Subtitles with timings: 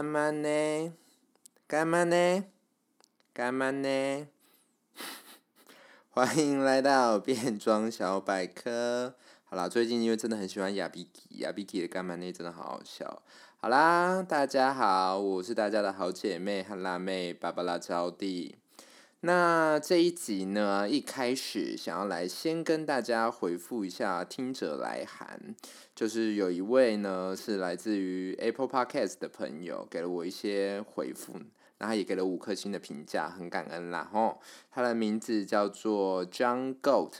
[0.00, 0.92] 干嘛呢？
[1.66, 2.44] 干嘛呢？
[3.34, 4.26] 干嘛呢？
[6.08, 9.14] 欢迎来到变装小百科。
[9.44, 13.22] 好啦，最近因为真的很喜欢亚比基，亚比基的干嘛呢真的好好笑。
[13.58, 18.56] 好啦，大家好，我是大家的好姐妹和辣妹芭芭拉招弟。
[19.22, 25.54] 那这一集呢，一开始想要来先跟大家回复一下听者来函，
[25.94, 31.34] 就是有一位呢是来自于 Apple Podcast 的朋友给了我一些回复，
[31.76, 34.40] 那他也给了五颗星的评价，很感恩啦吼。
[34.70, 37.12] 他的名字叫做 John Goat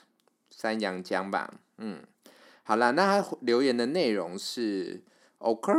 [0.49, 2.03] 山羊江吧，嗯，
[2.63, 5.03] 好啦，那他留言的内容是
[5.37, 5.71] OK，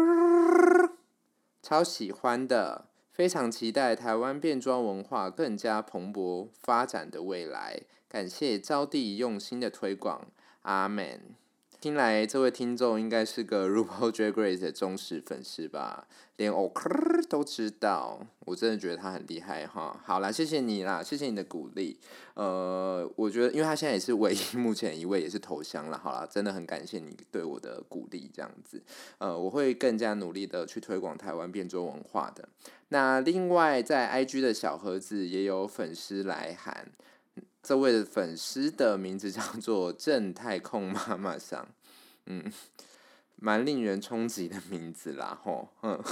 [1.64, 2.91] 超喜欢的。
[3.22, 10.26] 非常期待台湾变装文化更加蓬勃发展的未来，感谢招弟用心的推广，
[10.64, 11.36] 阿门。
[11.82, 16.88] 听来这位听众应该是个 RuPaul Drag Race 的忠实粉丝吧，连 OK
[17.28, 20.00] 都知道，我真的觉得他很厉害哈。
[20.06, 22.00] 好啦，谢谢你啦，谢谢你的鼓励。
[22.36, 28.80] 呃，我觉得，因为他现在也是唯一 目前一位也是投降了，好啦，真的很感谢你对我的鼓励，这样子，
[29.18, 32.48] 呃，我会更加努力的去推广台湾变装文化的。
[32.90, 36.92] 那另外在 IG 的小盒子也有粉丝来函。
[37.64, 41.68] 这位粉丝的名字叫做正太控妈妈桑，
[42.26, 42.52] 嗯，
[43.36, 46.04] 蛮令人冲击的名字啦，吼，嗯，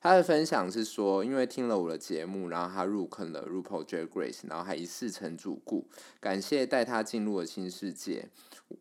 [0.00, 5.86] 他的分享是说，因为听了我的节目，然后他入坑了 RuPaul Drag Race，然后还一次成主顾，
[6.18, 8.28] 感谢带他进入了新世界。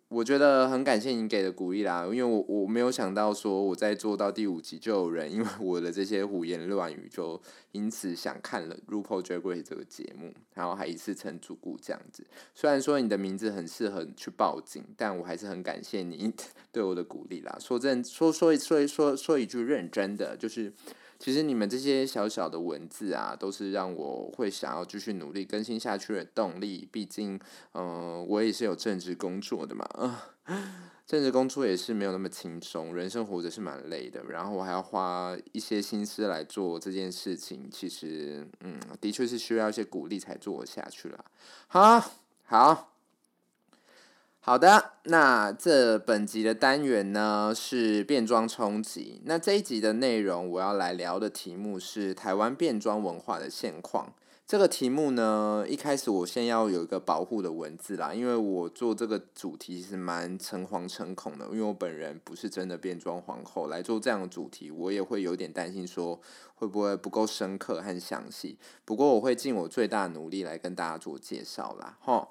[0.08, 12.24] 我觉得很感谢你给的鼓励啦，因为我我没有想到说我在做到第五集就有人因为我的这些胡言乱语就因此想看了《RuPaul Drag Race》这个节目，然后还一次成主顾这样子。
[12.54, 16.32] 虽然说你的名字很适合去报警，但我还是很感谢你
[16.72, 17.58] 对我的鼓励啦。
[17.60, 20.72] 说真说说说说说一句认真的，就是。
[21.20, 26.88] 其实你们这些小小的文字啊，都是让我会想要继续努力更新下去的动力。
[26.90, 27.38] 毕竟，
[27.74, 30.22] 嗯、我也是有政治工作的嘛，
[31.06, 34.24] 政治工作也是没有那么轻松，人生活着是蛮累的。
[34.30, 41.26] 然后我还要花一些心思来做这件事情，其实，嗯，的确是需要一些鼓励才做下去了。
[41.68, 42.12] 好，
[42.46, 42.89] 好。
[44.50, 49.22] 好的，那这本集的单元呢是变装冲击。
[49.26, 54.12] 那这一集的内容，我要来聊的题目是台湾变装文化的现况。
[54.48, 66.20] 这个题目呢，一开始我先要有一个保护的文字啦，因为我做这个主题是蛮诚惶诚恐的，因为我本人不是真的变装皇后来做这样的主题，我也会有点担心说
[66.56, 68.58] 会不会不够深刻和详细。
[68.84, 72.30] 不过我会尽我最大努力来跟大家做介绍啦，吼。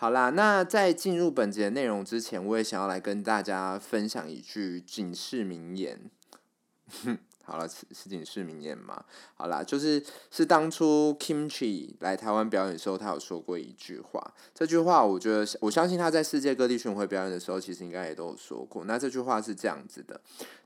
[0.00, 6.10] 好啦，那在进入本节内容之前，我也想要来跟大家分享一句警示名言。
[7.04, 9.04] 哼， 好了，是是警示名言吗？
[9.34, 14.32] 好啦，就是是当初 Kimchi 来台湾表演的时候，他有说过一句话。
[14.54, 18.86] 这句话，我觉得我相信他在世界各地巡回表演的时候，其实应该也都有说过。
[18.86, 20.18] 那这句话是这样子的，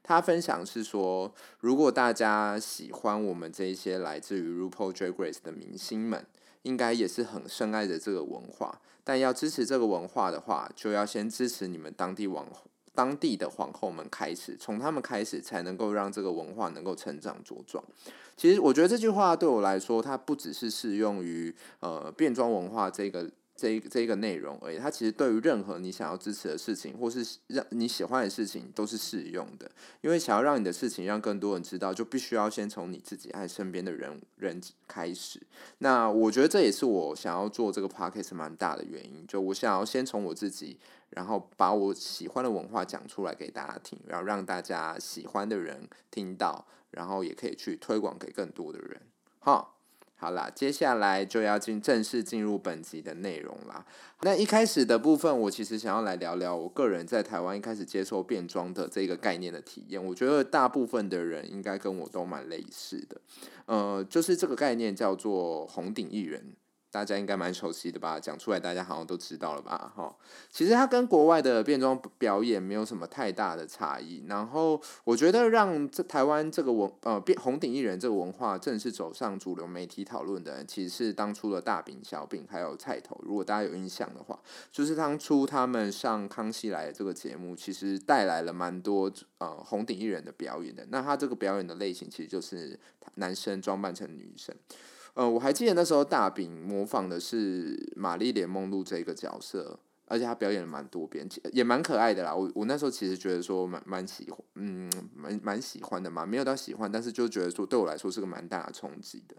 [0.05, 6.25] 他分享是说，如果大家喜欢我们这一些来自于 RuPaul Drag Race 的明星们。
[6.65, 12.47] 应该也是很深爱着这个文化，但要支持这个文化的话，就要先支持你们当地王
[12.95, 17.83] 当地的皇后们开始，从他们开始才能够让这个文化能够成长茁壮。
[18.37, 23.31] 其实我觉得这句话对我来说，它不只是适用于呃变装文化这个。
[23.57, 29.71] 这一这一个内容而已，它其实对于任何你想要支持的事情，或是让你喜欢的事情，都是适用的。
[30.01, 35.41] 因为想要让你的事情让更多人知道，就必须要先从你自己爱身边的人人开始。
[35.79, 40.79] 那我觉得这也是我想要做这个 podcast 蛮大的原因，就我想要先从我自己，
[41.11, 49.01] 然后把我喜欢的文化讲出来给大家听，然后让大家喜欢的人听到，然后也可以去推广给更多的人。
[49.39, 49.74] 好。
[50.25, 53.85] 好啦，接下来就要进正式进入本集的内容啦。
[54.23, 60.03] 那一开始的部分，我其实想要来聊聊我个人在台湾一开始接受变装的这个概念的体验。
[60.03, 63.21] 我觉得大部分的人应该跟我都蛮类似的，
[63.67, 66.55] 呃，就是这个概念叫做红顶艺人。
[66.95, 68.21] 大家应该蛮熟悉的吧？
[68.21, 69.93] 讲出来大家好像都知道了吧？
[69.97, 70.15] 哈，
[70.49, 74.25] 其实它跟国外的变装表演没有什么太大的差异。
[74.29, 83.21] 然后我觉得让这台湾这个文呃变红顶艺人这个文化正式走上主流媒体讨论的，其实是当初的大饼、小饼还有菜头。
[83.25, 84.39] 如果大家有印象的话，
[84.71, 90.87] 就是当初他们上《康熙来了》这个节目，其实带来了蛮多呃红顶艺人的表演的。
[90.91, 92.79] 那他这个表演的类型其实就是
[93.17, 94.55] 男生装扮成女生。
[95.15, 102.35] 呃，我还记得那时候大饼模仿的是玛丽莲梦露这个角色，而且他表演的蛮多遍，也蛮可爱的啦。
[102.35, 109.37] 我我那时候其实觉得说蛮蛮喜欢，嗯，蛮蛮喜欢的嘛，没有到喜欢，但是就觉得说对我来说是个蛮大的冲击的。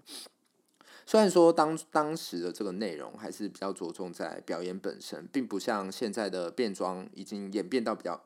[1.07, 8.19] 虽然说当当时的这个内容还是比较着重在表演本身，并不像现在的变装已经演变到比较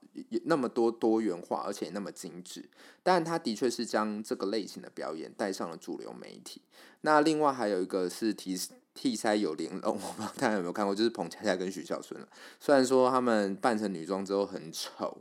[0.46, 2.70] 那么多多元化，而且那么精致。
[3.04, 6.62] 但他的确是将这个类型的表演带上了主流媒体。
[7.02, 8.58] 那另外还有一个是替
[8.94, 12.18] 替塞有玲珑， 我不知道大家有没有看过，就是彭恰恰跟许效舜。
[12.60, 15.18] 虽然说他们扮成女装之后很丑。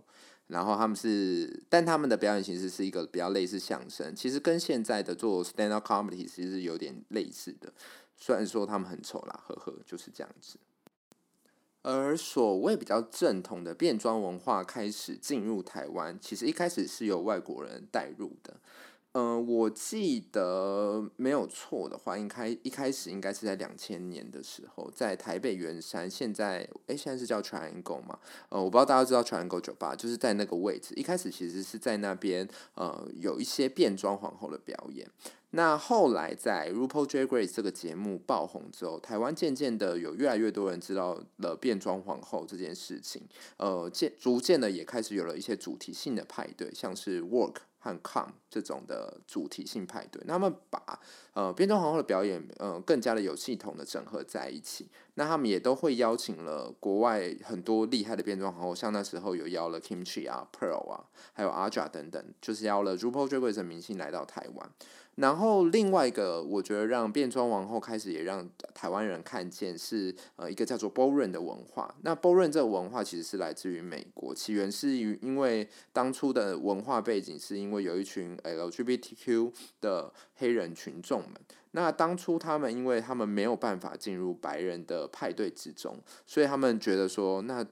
[0.48, 7.72] 然后他们是，但他们的表演形式是一个比较类似相声，其实跟现在的做 stand up comedy 其实有点类似的。
[8.16, 10.58] 虽然说他们很丑啦，呵呵，就是这样子。
[11.82, 18.60] 而所谓比较正统的变装文化开始进入台湾，其实一开始是由外国人带入的。
[19.12, 28.18] 嗯、呃，我记得没有错的话，应该一开始应该是在两千年的时候，在台北圆山，现在诶，现在是叫 Triangle 嘛？
[28.50, 30.94] 呃，我不知道大家知道 Triangle 酒吧，就是在那个位置。
[30.94, 35.08] 一开始其实是在那边，呃，有一些变装皇后的表演。
[35.52, 43.22] 那后来在 RuPaul Drag Race 这个节目爆红之后，台湾渐渐的有越来越多人知道了变装皇后这件事情，
[43.56, 47.54] 呃，渐逐渐的也开始有了一些主题性的派对，像是 Work。
[47.78, 51.00] 和 Come 这种的主题性派对，那他们把
[51.32, 54.88] 呃变装皇后的表演呃更加的有系统的整合在一起。
[55.14, 64.70] 那他们也都会邀请了国外很多厉害的变装皇后，像那时候有邀了 Kimchi 啊、Pearl 啊，还有 Aja 等等，就是邀了 RuPaul Drag Race 的明星来到台湾。
[65.18, 71.92] 然后另外一个，我觉得让变装皇后开始也让台湾人看见是呃一个叫做 Ballroom 的文化。
[72.02, 81.32] 那 Ballroom 这个文化其实是来自于美国，起源是于因为当初的文化背景是因为有一群 LGBTQ 的黑人群众们。
[81.72, 87.66] 那当初他们因为他们没有办法进入白人的派对之中，所以他们觉得说那。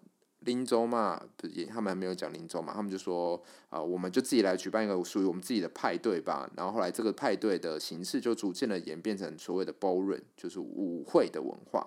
[0.47, 3.39] 林州嘛，不也他们还没有讲林州嘛，他们就说
[3.69, 6.51] 啊、我们就自己来举办一个属于我们自己的派对吧。
[6.57, 11.87] 然后后来这个派对的形式就逐渐的演变成所谓的 ballroom，就是舞会的文化。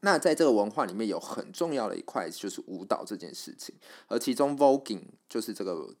[0.00, 3.74] 那在这个文化里面有很重要的一块就是舞蹈这件事情，
[4.08, 5.92] 而其中 voguing 就是这个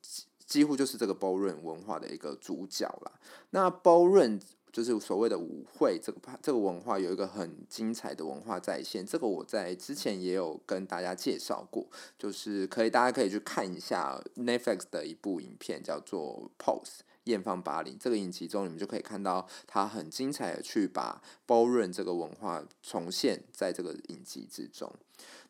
[0.46, 3.12] 几乎就是这个 ballroom 文化的一个主角啦。
[3.50, 4.40] 那 ballroom
[4.76, 11.86] 就是所谓的舞会，这个这个文化有一个很精彩的文化在线，这个我在之前也有跟大家介绍过，
[12.18, 16.82] 就是可以大家可以去看一下 Netflix 的一部影片，叫做《Pose》
[17.24, 24.92] 艳放巴黎，这个影集中你们就可以看到它很精彩的去把包润这个文化重现在这个影集之中。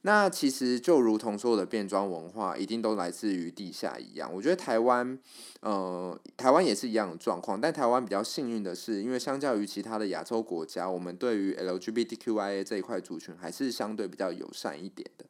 [0.06, 4.32] 那其实就如同所有的变装文化，一定都来自于地下一样。
[4.32, 5.18] 我觉得台湾，
[5.62, 7.60] 呃，台湾也是一样的状况。
[7.60, 15.24] 但台湾比较幸运的是，因为相较于其他的亚洲国家，我们对于 LGBTQIA 这一块族群还是相对比较友善一点的。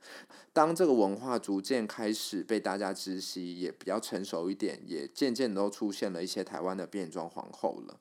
[0.52, 7.98] 当这个文化逐渐开始被大家知悉，也比较成熟一点，也渐渐都出现了一些台湾的变装皇后了。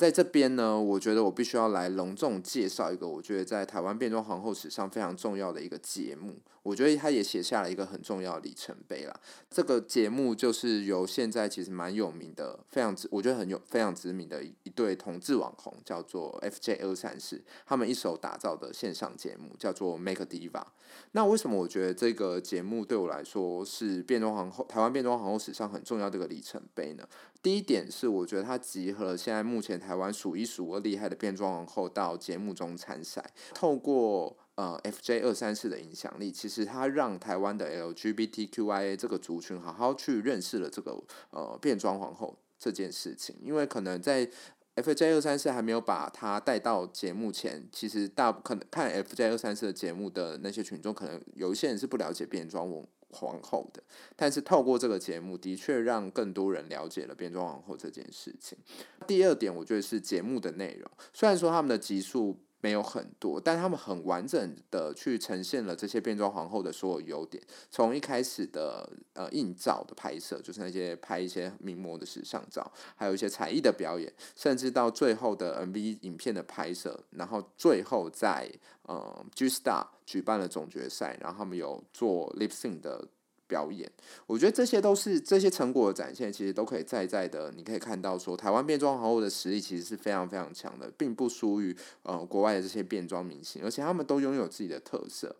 [0.00, 6.38] 在这边呢，我觉得我必须要来隆重介绍一个，我觉得在台湾变装皇后史上非常重要的一个节目。
[6.62, 9.20] 我觉得他也写下了一个很重要里程碑啦。
[9.50, 20.64] 这个节目就是由现在其实蛮有名的、非常，我觉得很有非常知名的一对同志网红，叫做 FJ 二三四，他们一手打造的线上节目叫做 Make Diva。
[21.12, 27.06] 那为什么我觉得这个节目对我来说是变装皇后台湾变装皇后史上很重要的一个里程碑呢？
[27.42, 34.36] 第一点是我觉得它集合了现在目前台湾数一数二厉害的变装皇后到节目中参赛，透过。
[34.56, 43.34] 呃，FJ 二三四的影响力，其实它让台湾的 LGBTQIA 这个族群好好去认识了这个呃变装皇后这件事情。
[43.40, 44.28] 因为可能在
[44.76, 52.68] FJ 二三四还没有把它带到节目前，其实大可能看 FJ 二三四的节目的那些群众，可能有一些人是不了解变装
[53.12, 53.82] 皇后的。
[54.16, 58.58] 但是透过这个节目，的确让更多人了解了变装皇后这件事情。
[59.06, 62.38] 第二点，我觉得是节目的内容，虽然说他们的集数。
[62.60, 67.42] 没有很多，但他们很完整的去呈现了这些变装皇后的所有优点。
[67.70, 78.50] 从一开始的呃硬照的拍摄，就是那些拍一些名模的时尚照，还有一些才艺的表演，甚至到最后的 MV 影片的拍摄，然后最后在
[78.82, 83.08] 呃 G Star 举办了总决赛，然后他们有做 Lip Sync 的。
[83.50, 83.90] 表演，
[84.28, 95.34] 我觉得这些都是这些成果的展现，其实都可以在在的，你可以看到说，台湾变装皇后的实力其实是非常非常强的，并不输于呃国外的这些变装明星，而且他们都拥有自己的特色。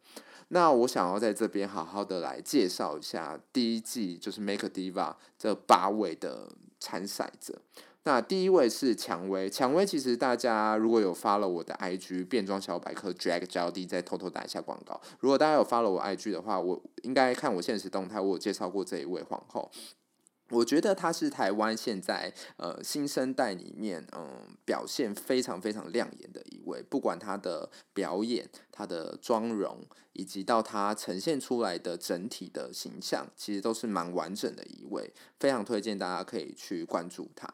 [0.48, 6.50] 那我想要在这边好好的来介绍一下第一季就是 Make Diva 这八位的
[6.80, 7.62] 参赛者。
[8.04, 14.98] 那第一位是蔷薇，蔷薇其实大家如果有发了我的 IG 变装小百科 Drag JLD，，再偷偷打一下广告。
[15.18, 19.70] 如果大家有发了我 IG 的话，我应该看我现实动态，我有介绍过这一位皇后。
[20.50, 29.78] 我觉得她是台湾现在呃新生代里面嗯、表现非常非常亮眼的一位，不管她的表演、她的妆容，
[30.12, 37.48] 以及到她呈现出来的整体的形象，其实都是蛮完整的一位，非常推荐大家可以去关注她。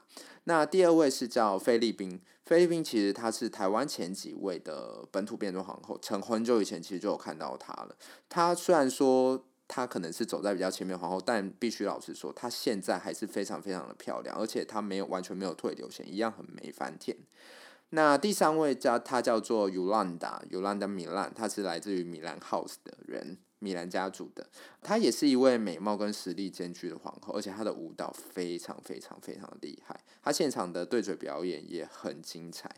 [0.44, 7.96] 那第二位是叫菲律宾，菲律宾其实她是台湾前几位的本土变装皇后，从很久以前其实就有看到她了。
[8.28, 9.44] 她虽然说。
[9.68, 17.16] 她可能是走在比较前面皇后，但必须老实说，她现在还是非常非常的漂亮，而且她没有完全没有退流线，一样很美翻天。
[17.90, 23.38] 那第三位叫她叫做 Yolanda，Yolanda 米兰她是来自于米兰 House 的人。
[23.58, 24.46] 米兰家族的，
[24.82, 32.70] 她也是一位美貌跟实力兼具的皇后，而且她的舞蹈非常非常非常厉害，她现场的对嘴表演也很精彩。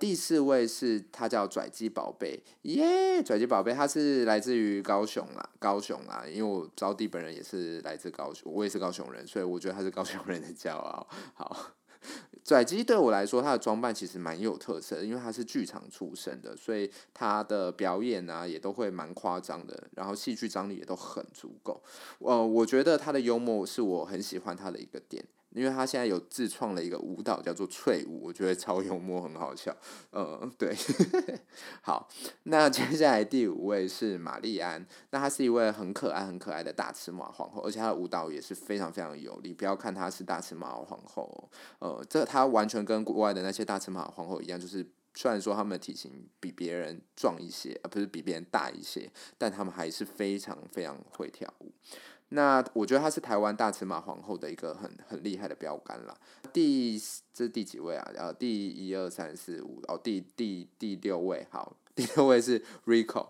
[0.00, 11.06] 第四位是她叫拽鸡宝贝，耶，拽鸡宝贝，她是来自于高雄啦，高雄啦，因为我招弟本人也是来自高雄，我也是高雄人，所以我觉得她是高雄人的骄傲。
[11.34, 11.74] 好。
[12.44, 21.82] 拽机对我来说，他的装扮其实蛮有特色的，因为他是剧场出身的，所以他的表演啊也都会蛮夸张的，然后戏剧张力也都很足够。
[22.20, 25.22] 呃，我觉得他的幽默是我很喜欢他的一个点。
[25.50, 29.74] 因为他现在有自创了一个舞蹈，叫做脆舞，我觉得超幽默，很好笑。
[30.12, 30.76] 嗯，对，
[31.82, 32.08] 好，
[32.44, 39.54] 那接下来第五位是玛丽安，那她是一位很可爱、很可爱的大尺码皇后，而且她的舞蹈也是非常非常有力。
[39.54, 51.72] 不要看她是大尺码皇后，呃，这她完全跟国外的那些大尺码皇后一样，就是虽然说他们的体型比别人壮一些，而不是比别人大一些，但他们还是非常非常会跳舞。
[52.30, 56.14] 那我觉得她是台湾大尺码皇后的一个很很厉害的标杆啦。
[56.52, 56.98] 第
[57.32, 58.10] 这是第几位啊？
[58.16, 63.28] 呃，第一二三四五哦，第第第六位，好， 第六位是 Rico。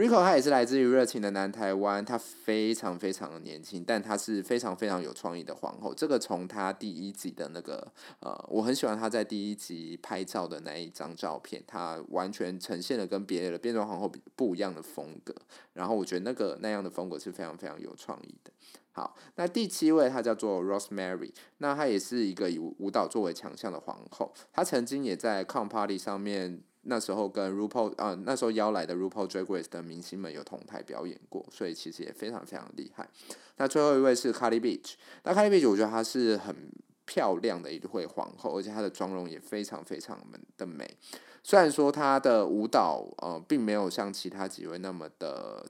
[0.00, 5.92] Rico 他也是来自于热情的南台湾，他非常非常的年轻，但他是非常非常有创意的皇后。
[5.92, 7.86] 这个从他第一集的那个
[8.20, 15.34] 呃，我很喜欢他在第一集拍照的那一张照片，他完全呈现了跟别的变装皇后不一样的风格。
[15.74, 18.50] 然后我觉得那个那样的风格是非常非常有创意的。
[18.92, 26.62] 好，那第七位她叫做 Rosemary，那她也是一个以舞蹈作为强项的皇后，她曾经也在 Com Party 上面。
[26.82, 33.08] 那时候跟 RuPaul 啊，那时候邀来的 RuPaul Drag Race 的明星们有同台表演过，所以其实也非常非常厉害。
[33.56, 34.94] 那最后一位是 Cardi Beach，
[35.24, 36.56] 那 Cardi Beach 我觉得她是很
[37.04, 40.18] 漂亮的一位皇后，而且她的妆容也非常非常
[40.56, 40.96] 的美。
[41.42, 45.66] 虽然说她的舞蹈呃并没有像其他几位那么的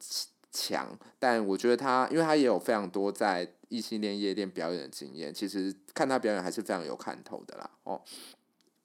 [0.53, 8.01] 强，但我觉得她，因为她也有非常多在异性恋夜店表演的经验，其实看她表演还是非常有看头的啦哦。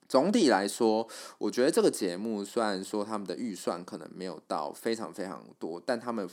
[0.07, 1.07] 总体来说，
[1.37, 6.29] 我觉得这个节目虽然说他们的预算可能没有到非常非常多，但他们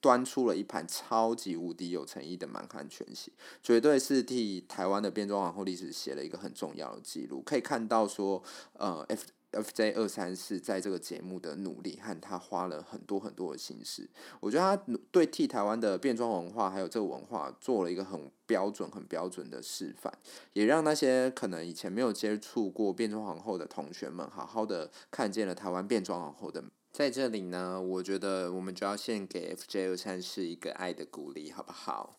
[0.00, 7.40] 端出了一盘超级无敌有诚意的满汉全席，绝对是替台湾的变装皇后历史写了一个很重要的记录。
[7.42, 8.42] 可以看到说，
[8.72, 9.24] 呃，F。
[9.52, 14.08] FJ 二三四在这个节目的努力和他花了很多很多的心思，
[14.40, 20.12] 我觉得他对替台湾的变装文化还有这个文化做了一个很标准、很标准的示范，
[20.54, 26.64] 也让那些可能以前没有接触过变装皇后的同学们，好好的看见了台湾变装皇后的。
[26.90, 32.18] 在这里呢，我觉得我们就要献给 FJ 二三四一个爱的鼓励，好不好？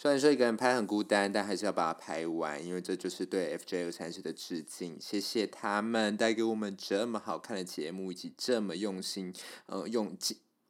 [0.00, 4.98] 虽然说一个人拍很孤单，但还是要把它拍完，因为这就是对 FJ 二三十的致敬。
[4.98, 9.30] 谢谢他们带给我们这么好看的节目，以及这么用心，
[9.66, 10.16] 呃，用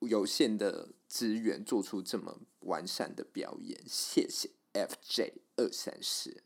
[0.00, 3.80] 有限的资源做出这么完善的表演。
[3.86, 6.42] 谢谢 FJ 二三十。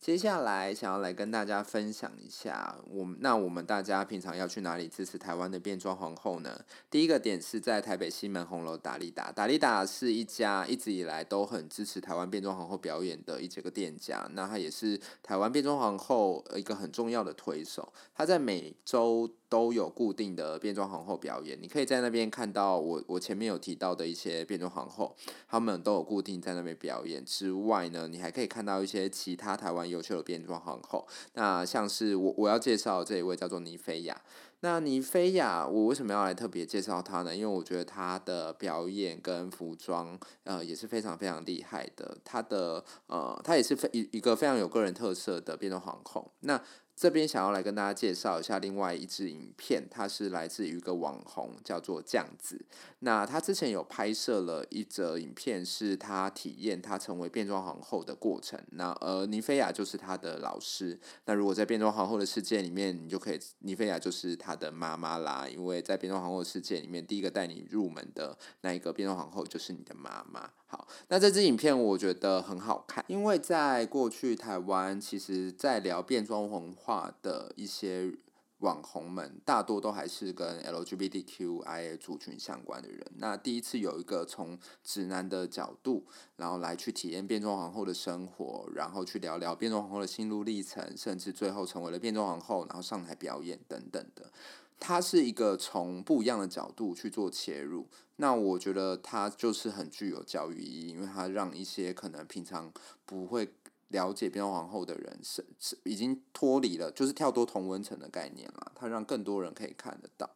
[0.00, 6.58] 接下来想要来跟大家分享一下，我们那我们大家平常要去哪里支持台湾的变装皇后呢？
[6.90, 19.30] 第一个点是在台北西门红楼达利达，达利达是一家一直以来都很支持台湾变装皇后表演的一这个店家，那他也是台湾变装皇后一个很重要的推手，他在每周。
[19.50, 25.14] 都有固定的变装皇后表演，你可以在那边看到我我前面有提到的一些变装皇后，
[25.48, 27.22] 他们都有固定在那边表演。
[27.24, 31.06] 之外呢，你还可以看到一些其他台湾优秀的变装皇后。
[31.34, 34.22] 那像是我我要介绍这一位叫做尼菲亚。
[34.62, 37.34] 那尼菲亚，我为什么要来特别介绍她呢？
[37.34, 42.18] 因为我觉得她的表演跟服装呃也是非常非常厉害的。
[42.22, 46.30] 她的呃她也是非一一个非常有个人特色的变装皇后。
[46.40, 46.62] 那
[47.00, 52.62] 这边想要来跟大家介绍一下另外一支影片，它是来自于一个网红，叫做酱子。
[52.98, 58.62] 那他之前有拍摄了一则影片，是他体验他成为变装皇后的过程。
[58.72, 61.00] 那呃，尼菲亚就是他的老师。
[61.24, 65.48] 那如果在变装皇后的世界里面，你就可以，尼菲亚就是他的妈妈啦。
[65.48, 70.50] 因为在变装皇后的世界里面，第一个带你入门的那一个变装皇后就是你的妈妈。
[70.70, 78.14] 好，那这支影片我觉得很好看，因为在过去台湾，其实在聊变装文化的一些
[78.60, 83.04] 网红们，大多都还是跟 LGBTQIA 族群相关的人。
[83.16, 94.30] 那第一次有一个从直男的角度，然后来去体验变装皇后的生活，然后去聊聊变装皇后的心路历程，甚至最后成为了变装皇后，然后上台表演等等的。
[94.80, 102.72] 它是一个从不一样的角度去做切入，那我觉得它就是很具有教育意义，因为它让一些可能平常
[103.04, 103.52] 不会
[103.88, 110.30] 了解变装皇后的人是是已经脱离了，就是跳脱同温层的概念了，它让更多人可以看得到。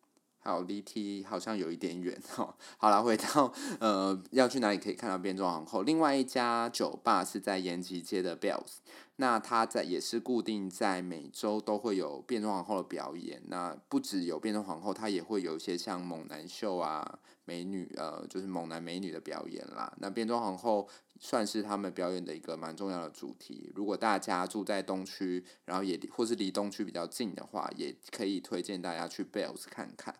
[0.46, 2.54] 好，离题好像有一点远哦。
[2.76, 5.82] 好了，回到呃要去哪里可以看到变装皇后？
[5.82, 8.76] 另外一家酒吧是在延吉街的 Bells，
[9.16, 13.42] 那它在也是固定在每周都会有变装皇后的表演。
[13.46, 19.90] 那不只有变装皇后，它也会有一些像猛男秀啊、美女呃，就是猛男美女的表演啦。
[19.96, 20.86] 那变装皇后
[21.18, 23.72] 算是他们表演的一个蛮重要的主题。
[23.74, 30.14] 如果大家住在东区，然后也或是离东区比较近的话，也可以推荐大家去 Bells 看看。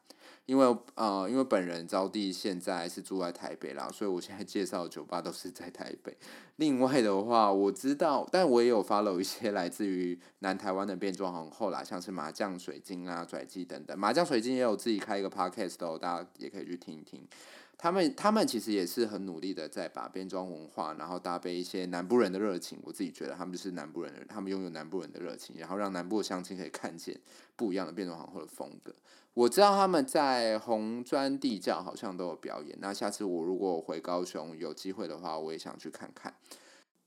[0.46, 6.14] 因为呃，因为本人招弟现在是住在台北啦，所以我现在介绍的酒吧都是在台北。
[6.56, 13.98] 另外的话，我知道，但我也有 follow 一些来自于南台湾的变装皇后啦，像是麻将水晶啊、拽鸡等等。
[13.98, 17.26] 麻将水晶也有自己开一个 podcast 哦，大家也可以去听一听。
[17.76, 22.78] 他们他们其实也是很努力的在把边庄文化，然后搭配一些南部人的热情。
[22.82, 27.18] 我自己觉得他们就是南部人的，他们拥有南部人的热情，然后让南部的乡亲可以看见
[27.56, 28.94] 不一样的变装皇后的风格。
[29.34, 32.78] 我知道他们在红砖地窖好像都有表演。
[32.80, 36.32] 那下次我如果回高雄有机会的话，我也想去看看。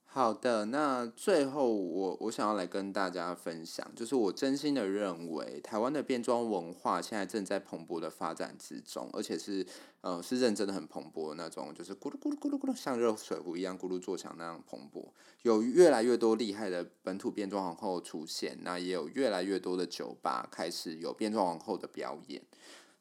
[0.10, 9.64] 好的，那最后我我想要来跟大家分享，就是我真心的认为，台湾的变装文化现在正在蓬勃的发展之中，而且是
[10.02, 15.06] 呃是认真的很蓬勃的那种，就是咕噜咕噜咕噜咕噜像热水壶一样咕噜作响那样蓬勃，
[15.44, 22.42] 有越来越多厉害的本土变装皇后出现，那也有越来越多的酒吧开始有变装皇后的表演。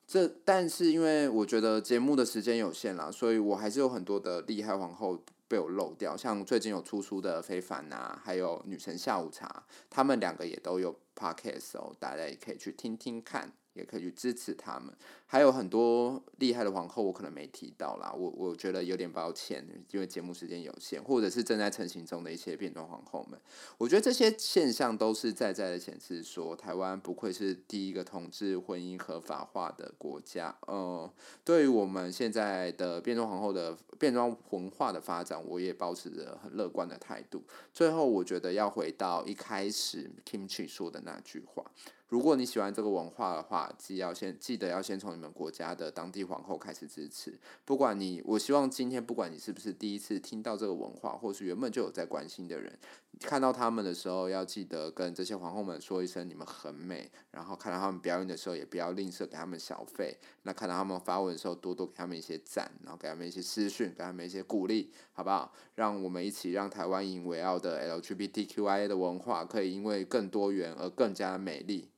[0.06, 5.18] 这但是因为我觉得节目的时间有限啦，所以我还是有很多的厉害皇后。
[5.48, 13.52] 被我漏掉，像最近有出书的非凡啊，还有女神下午茶，他们两个也都有 podcast 哦，大家也可以去听听看。
[13.76, 14.92] 也可以去支持他们，
[15.26, 23.38] 还有很多厉害的皇后，我可能没提到啦，我我觉得有点抱歉，因为节目时间有限，或者是正在成型中的一些变装皇后们，
[23.78, 31.10] 我觉得这些现象都是在在的显示说，台湾不愧是第一个同志婚姻合法化的国家，呃，
[31.44, 37.42] 对于我们现在的变装皇后的变装文化的发展，我也保持着很乐观的态度。
[37.72, 41.64] 最后，我觉得要回到一开始 Kimchi 说的那句话。
[42.08, 47.36] 如果你喜欢这个文化的话，记要先记得要先从你们国家的当地皇后开始支持。
[47.64, 52.78] 不管你，我希望今天不管你是不是第一次听到这个文化，或是原本就有在关心的人，
[53.20, 57.10] 看到他们的时候，要记得跟这些皇后们说一声你们很美。
[57.30, 60.16] 然后看到他们表演的时候，也不要吝啬给他们小费。
[60.42, 65.52] 那看到他们发文的时候，多多给他们一些赞，然后给他们一些私讯，给他们一些鼓励，好不好？
[65.74, 71.88] 让我们一起让台湾引以为傲的 LGBTQIA 的文化，可以因为更多元而更加美丽。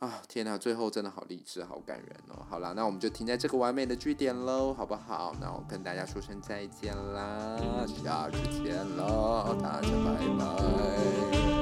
[0.00, 0.56] 啊，天呐！
[0.56, 2.42] 最后真的好励志，好感人哦。
[2.48, 5.34] 好啦，那我们就停在这个完美的句点喽，好不好？
[5.38, 11.59] 那我跟大家说声再见啦，下次见喽，大家拜拜。